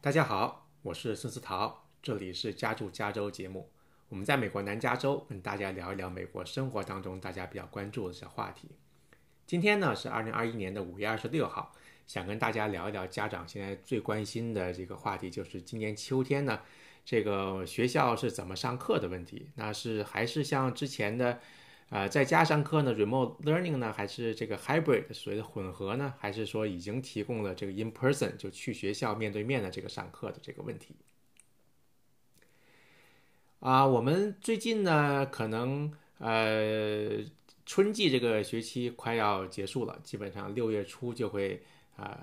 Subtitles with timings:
[0.00, 3.68] 大家好，我是孙思桃，这里是家住加州节目。
[4.08, 8.68] 我们在美国南加州跟大家聊一聊美国生活当中大家比较关注的小话题。
[9.44, 11.72] 今天呢是二零二一年的五月二十六号，
[12.06, 16.60] 想跟大家聊一聊家长现在最关心的这个话题，就是今年秋天呢，
[17.04, 19.50] 这个学校是怎么上课的问题。
[19.56, 21.40] 那是还是像之前的，
[21.90, 30.94] 呃，在家上课呢，remote learning 呢，还是这个 hybrid 所谓的混合呢，还是说已经提供了这个 in person 就去学校面对面的这个上课的这个问题？
[33.60, 37.24] 啊，我们最近呢，可能呃，
[37.64, 41.62] 春季这个学期快要结束了，基本上六月初就会
[41.96, 42.20] 啊，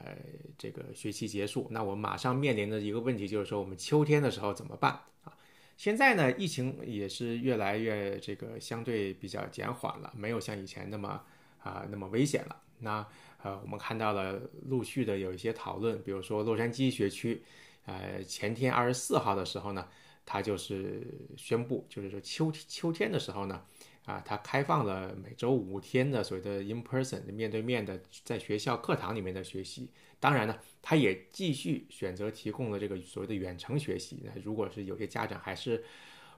[0.60, 1.68] 这个学期结束。
[1.72, 4.92] 那我们马上面临的一个问题就是说，我们秋天的时候怎么办
[5.24, 5.34] 啊？
[5.78, 11.22] 现在呢，疫情也是越来越这个相对比较减缓了，没有像以前那么
[11.60, 12.62] 啊那么危险了。
[12.80, 13.06] 那
[13.44, 17.44] 呃，我们看到了陆续的有一些讨论，比如说洛杉矶学区，
[17.86, 19.88] 呃，前天二十四号的时候呢。
[20.28, 21.06] 它就是
[21.38, 23.64] 宣布，就是说秋秋天的时候呢，
[24.06, 29.90] 啊，他开放了每周五天的所谓的 in person 面对面的在学校课堂里面的学习。
[30.20, 34.22] 当然呢，他也继续选择提供了这个所谓的远程学习。
[34.24, 35.84] 那如果是有些家长还是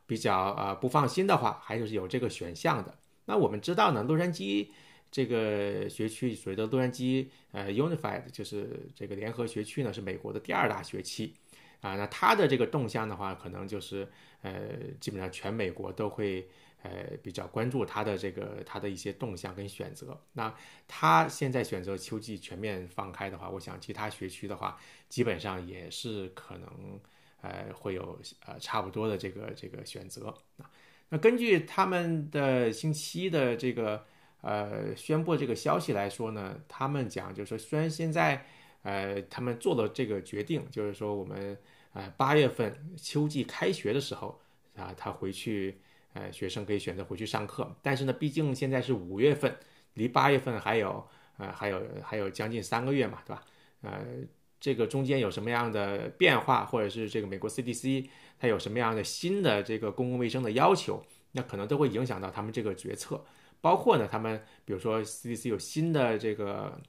[0.06, 2.98] 比较啊不放心的话，还是有这个选项的。
[3.26, 4.68] 那我们知道呢，洛杉矶
[5.12, 11.34] 这个学区所谓的洛杉矶呃 Unified 就是这个联合学区呢，是美国的第二大学区。
[11.82, 14.08] 啊，那它的这个动向的话，可能就是
[14.42, 16.48] 呃，基本上全美国都会
[16.90, 20.20] 呃比较关注它的这个它的一些动向跟选择。
[20.34, 20.54] 那
[20.88, 24.80] 它现在选择秋季全面放开的话，我想其他学区的话，
[25.10, 27.00] 基本上也是可能
[27.42, 30.70] 呃会有呃差不多的这个这个选择啊。
[31.10, 34.06] 那根据他们的星期一的这个
[34.42, 38.46] 呃宣布这个消息来说呢，他们讲就是说，虽然现在。
[38.84, 41.58] 呃，他们做了这个决定，就是说我们
[41.92, 44.40] 呃八月份秋季开学的时候
[44.78, 45.82] 啊，他回去
[46.20, 47.76] 呃学生可以选择回去上课。
[47.82, 49.56] 但是呢，毕竟现在是五月份，
[49.94, 51.08] 离八月份还有
[51.38, 53.44] 呃还有还有将近三个月嘛，对吧？
[53.82, 54.04] 呃，
[54.60, 58.08] 这个中间有什么样的变化，或者是这个美国 CDC
[58.40, 63.24] 它有什么样的新的这个公共卫生的要求，那可能都会影响到他们这个决策。
[63.62, 66.80] 包括呢，他们比如说 CDC 有新的这个。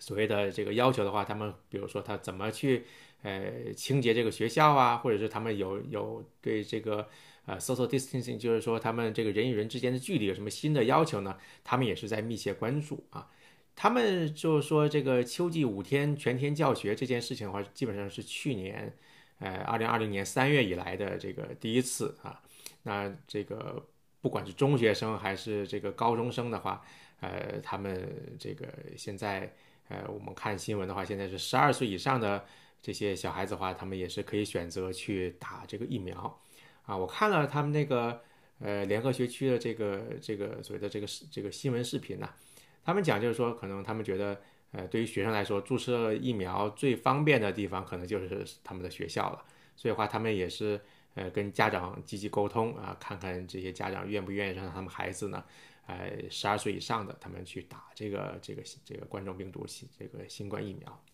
[0.00, 2.84] 所谓的这个要求的话，他们比如说他怎么去
[3.22, 7.06] 呃清洁这个学校啊，或者是他们有有对这个
[7.44, 11.36] 呃 social distancing，就是说他们这个人与人之间的距离有什么新的要求呢？
[11.62, 13.28] 他们也是在密切关注啊。
[13.76, 18.92] 他们就是说这个秋季五天全天教学这件事情的话，基本上是去年
[19.38, 22.42] 呃二零二零年三月以来的这个第一次啊。
[22.84, 23.86] 那这个
[24.22, 26.82] 不管是中学生还是这个高中生的话，
[27.20, 28.66] 呃，他们这个
[28.96, 29.54] 现在。
[29.90, 32.44] 呃，我们看新闻的话，现在是十二岁以上的
[32.80, 36.40] 这些小孩子的话，他们也是可以选择去打这个疫苗，
[36.86, 38.22] 啊，我看了他们那个
[38.60, 42.30] 呃联合学区的这个这个所谓的这个这个新闻视频呢，
[42.84, 44.40] 他们讲就是说，可能他们觉得，
[44.70, 50.80] 呃，对于学生来说，注射疫苗最方便的地方可能就是他们的学校了，所以的话他们也是
[51.16, 55.44] 呃跟家长积极沟通啊，看看这些家长愿不愿意让他们孩子呢。
[55.90, 59.66] 呃，十二岁以上的他们去打这个这个这个冠状病毒
[59.98, 61.04] 这个新冠疫苗。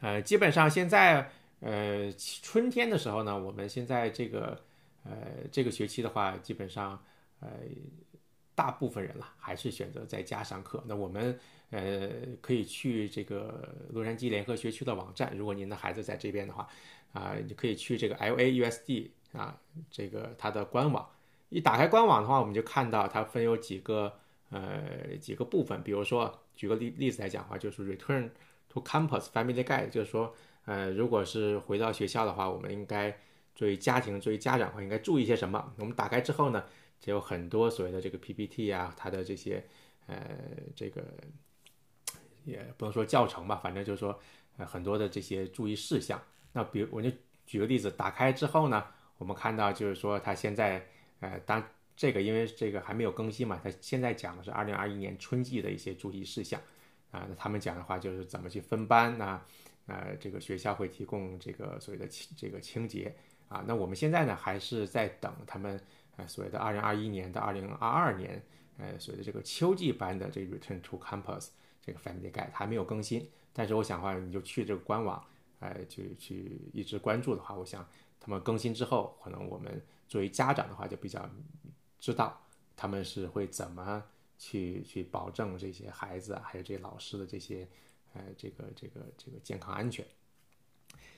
[0.00, 4.64] 呃，基本上现在呃春天的时候呢，我们现在这个
[5.02, 5.12] 呃
[5.50, 7.02] 这个学期的话，基本上
[7.40, 7.48] 呃
[8.54, 10.84] 大部分人了还是选择在家上课。
[10.86, 11.36] 那我们
[11.70, 12.10] 呃
[12.40, 16.68] 可以去这个洛杉矶联合学区的网站，如果您的孩子在这边的话
[17.12, 19.60] 啊，你可以去这个 L A U S D 啊
[19.90, 21.08] 这个它的官网。
[21.52, 24.10] 一打开官网的话，我们就看到它分有几个
[24.48, 25.82] 呃几个部分。
[25.82, 28.30] 比如说，举个例例子来讲的话，就是 Return
[28.70, 33.14] to Campus Family Guide，就是说，呃，如果是回到学校的话，我们应该
[33.54, 35.74] 作为家庭、作为家长的话，应该注意些什么？
[35.76, 36.64] 我们打开之后呢，
[36.98, 39.62] 就有很多所谓的这个 PPT 啊，它的这些
[40.06, 40.16] 呃
[40.74, 41.04] 这个
[42.46, 44.18] 也不能说教程吧，反正就是说
[44.56, 46.18] 呃很多的这些注意事项。
[46.54, 47.10] 那比如我就
[47.44, 48.86] 举个例子，打开之后呢，
[49.18, 50.86] 我们看到就是说它现在。
[51.22, 51.64] 呃，当
[51.96, 56.60] 这个因为这个还没有更新嘛，他现在讲的是二零二一年春季的一些注意事项
[57.12, 57.24] 啊。
[57.28, 59.40] 那他们讲的话就是怎么去分班呐，
[59.86, 63.14] 呃，这个学校会提供这个所谓的清这个清洁
[63.48, 63.62] 啊。
[63.68, 65.80] 那我们现在呢还是在等他们
[66.16, 68.42] 呃所谓的二零二一年到二零二二年
[68.78, 73.28] 呃所谓的这个秋季班的这个 Return to Campus 这个 Family Guide 还没有更新。
[73.52, 75.24] 但是我想的话，你就去这个官网，
[75.60, 77.86] 呃，去去一直关注的话，我想
[78.18, 79.80] 他们更新之后，可能我们。
[80.12, 81.26] 作为家长的话，就比较
[81.98, 82.38] 知道
[82.76, 84.04] 他们是会怎么
[84.36, 87.66] 去去保证这些孩子，还有这些老师的这些
[88.12, 90.04] 呃这个这个这个健康安全。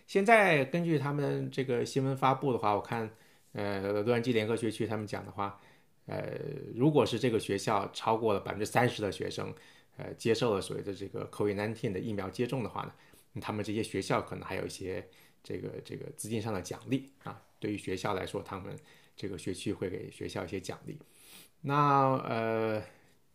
[0.06, 3.10] 现在根据他们这个新闻发布的话，我看，
[3.50, 5.60] 呃，洛杉矶联合学区他们讲的话，
[6.06, 6.38] 呃，
[6.72, 9.52] 如果是这个学校超过了百分之三十的学生，
[9.96, 12.92] 呃，接受了所谓的这个 COVID-19 的疫苗接种的话呢，
[13.40, 15.04] 他们这些学校可能还有一些
[15.42, 17.42] 这个这个资金上的奖励啊。
[17.64, 18.76] 对于学校来说，他们
[19.16, 20.98] 这个学区会给学校一些奖励。
[21.62, 22.84] 那呃，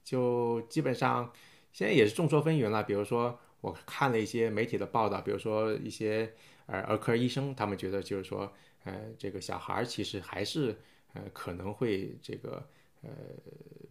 [0.03, 1.33] 就基本上
[1.73, 2.83] 现在也是众说纷纭了。
[2.83, 6.31] 比如说，我看了一些媒体的报道，比如说一些
[6.67, 8.53] 呃儿科医生，他们觉得就是说，
[8.83, 10.77] 呃，这个小孩其实还是
[11.13, 12.63] 呃可能会这个
[13.01, 13.09] 呃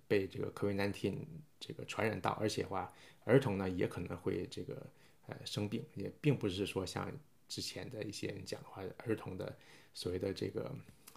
[0.06, 1.17] 被这个 COVID-19
[1.58, 2.93] 这个传染到，而且话
[3.25, 4.87] 儿童呢也可能会这个
[5.26, 7.11] 呃生病，也并不是说像
[7.49, 9.56] 之前的一些人讲的话，儿童的。
[9.95, 10.71] 所谓的这个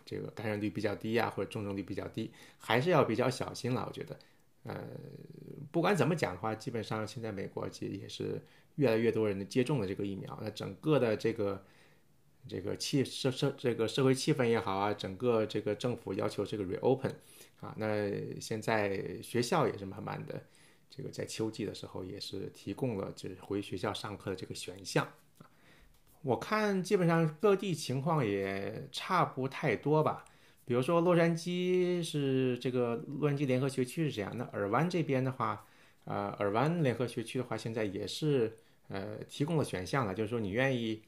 [0.03, 3.85] 这个感染率比较低呀，或者重症率比较低，还是要比较小心了。
[3.87, 4.17] 我觉得，
[4.63, 4.87] 呃，
[5.71, 8.41] 不管怎么讲的话，基本上现在美国其实也是
[8.77, 10.35] 越来越多人接种了这个疫苗。
[10.41, 11.63] 那整个的这个
[12.47, 17.13] 这个气社社这个社会气氛也好啊，整个这个政府要求这个 reopen
[17.59, 20.43] 啊，那现在学校也是慢慢的
[20.89, 25.07] 这个在秋季的时候也是提供了就是回学校上课的这个选项。
[26.21, 30.25] 我看基本上各地情况也差不太多吧。
[30.63, 35.65] 比如说洛杉矶是这个洛杉矶联合学区是这样，那尔湾这边的话，
[36.05, 38.55] 呃，尔湾联合学区的话，现在也是
[38.87, 41.01] 呃提供了选项了，就是说你愿意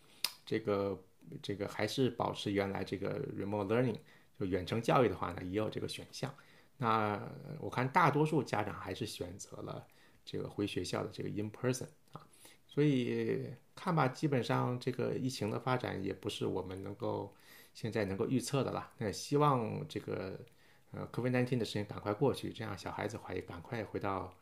[0.45, 0.99] 这个
[1.41, 3.97] 这个还是保持原来这个 remote learning
[4.37, 6.33] 就远程教育的话呢，也有这个选项。
[6.77, 7.21] 那
[7.59, 9.85] 我看大多数家长还是选择了
[10.25, 12.19] 这个回学校的这个 in person 啊。
[12.67, 13.45] 所以
[13.75, 17.33] 看吧，基本上这个疫情的发展也不是我们能够
[17.73, 18.91] 现在能够预测的了。
[18.97, 20.39] 那希望这个
[20.91, 24.33] 呃 COVID-19 的事情赶快过去，这样小孩子话也赶快回到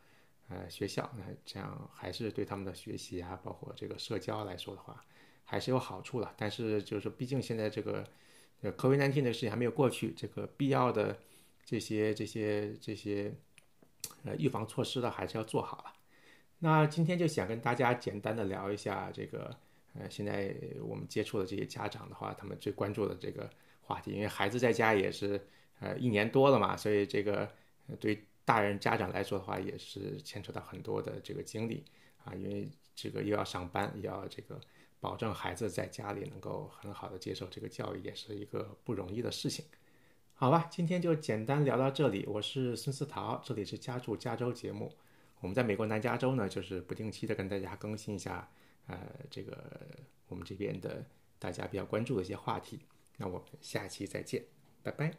[0.48, 5.02] 呃学校，那这样还是对他们的学习啊，包括这个社交来说的话，
[5.44, 6.34] 还是有好处的。
[6.36, 8.06] 但是就是毕竟现在这个
[8.60, 11.18] 呃 COVID-19 的事情还没有过去，这个必要的
[11.64, 13.34] 这些这些这些
[14.24, 15.92] 呃预防措施的还是要做好了。
[16.64, 19.52] 那今天就想跟大家简单的聊一下这个，
[19.94, 23.50] 呃，现在我们接触的这些家长的话，他们最关注的这个
[23.80, 25.44] 话题，因为孩子在家也是
[25.80, 27.50] 呃一年多了嘛，所以这个
[27.98, 31.82] 对大人家长来说的话，也是牵扯到很多的这个精力
[32.24, 34.60] 啊，因为这个又要上班，又要这个
[35.00, 39.64] 保证孩子在家里能够很好的接受这个教育，也是一个不容易的事情。
[40.34, 44.92] 好吧，今天就简单聊到这里，我是孙思桃，这里是家住加州节目。
[45.42, 48.48] 我们在美国南加州呢就是不定期的跟大家更新一下
[48.86, 48.96] 呃
[49.28, 49.80] 这个
[50.28, 51.04] 我们这边的
[51.38, 52.80] 大家比较关注的一些话题。
[53.18, 54.44] 那我们下期再见
[54.82, 55.12] 拜拜。